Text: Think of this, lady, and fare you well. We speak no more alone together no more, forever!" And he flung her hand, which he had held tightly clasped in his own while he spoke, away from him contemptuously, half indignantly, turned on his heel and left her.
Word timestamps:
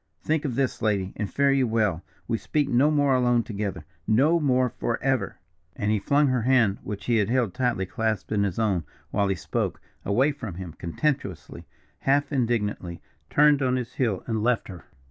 Think 0.23 0.45
of 0.45 0.55
this, 0.55 0.81
lady, 0.81 1.13
and 1.15 1.31
fare 1.31 1.51
you 1.51 1.67
well. 1.67 2.01
We 2.27 2.39
speak 2.39 2.67
no 2.67 2.89
more 2.89 3.13
alone 3.13 3.43
together 3.43 3.85
no 4.07 4.39
more, 4.39 4.67
forever!" 4.67 5.37
And 5.75 5.91
he 5.91 5.99
flung 5.99 6.25
her 6.29 6.41
hand, 6.41 6.79
which 6.81 7.05
he 7.05 7.17
had 7.17 7.29
held 7.29 7.53
tightly 7.53 7.85
clasped 7.85 8.31
in 8.31 8.41
his 8.43 8.57
own 8.57 8.83
while 9.11 9.27
he 9.27 9.35
spoke, 9.35 9.79
away 10.03 10.31
from 10.31 10.55
him 10.55 10.73
contemptuously, 10.73 11.67
half 11.99 12.31
indignantly, 12.31 12.99
turned 13.29 13.61
on 13.61 13.75
his 13.75 13.93
heel 13.93 14.23
and 14.25 14.41
left 14.41 14.69
her. 14.69 14.85